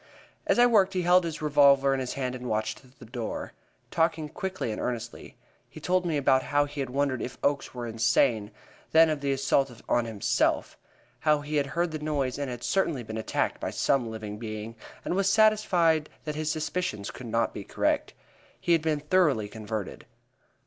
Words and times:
As 0.47 0.57
I 0.57 0.65
worked, 0.65 0.93
he 0.93 1.03
held 1.03 1.25
his 1.25 1.43
revolver 1.43 1.93
in 1.93 1.99
his 1.99 2.13
hand 2.13 2.33
and 2.33 2.49
watched 2.49 2.97
the 2.97 3.05
door, 3.05 3.53
talking 3.91 4.29
quickly 4.29 4.71
and 4.71 4.81
earnestly. 4.81 5.37
He 5.69 5.79
told 5.79 6.07
me 6.07 6.17
about 6.17 6.41
how 6.41 6.65
he 6.65 6.79
had 6.79 6.89
wondered 6.89 7.21
if 7.21 7.37
Oakes 7.43 7.75
were 7.75 7.85
insane, 7.85 8.49
then 8.93 9.11
of 9.11 9.21
the 9.21 9.31
assault 9.31 9.79
on 9.87 10.05
himself; 10.05 10.75
how 11.19 11.41
he 11.41 11.57
had 11.57 11.67
heard 11.67 11.91
the 11.91 11.99
noise 11.99 12.39
and 12.39 12.49
had 12.49 12.63
certainly 12.63 13.03
been 13.03 13.17
attacked 13.19 13.61
by 13.61 13.69
some 13.69 14.09
living 14.09 14.39
being, 14.39 14.73
and 15.05 15.13
was 15.13 15.29
satisfied 15.29 16.09
that 16.23 16.33
his 16.33 16.51
suspicions 16.51 17.11
could 17.11 17.27
not 17.27 17.53
be 17.53 17.63
correct. 17.63 18.15
He 18.59 18.71
had 18.71 18.81
been 18.81 19.01
thoroughly 19.01 19.47
converted. 19.47 20.07